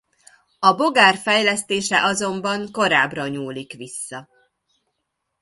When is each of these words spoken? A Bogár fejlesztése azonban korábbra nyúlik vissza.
A 0.59 0.75
Bogár 0.75 1.15
fejlesztése 1.17 2.03
azonban 2.03 2.71
korábbra 2.71 3.27
nyúlik 3.27 3.73
vissza. 3.73 4.29